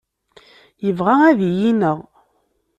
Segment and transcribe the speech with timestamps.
[0.85, 1.99] Yebɣa ad iyi-ineɣ.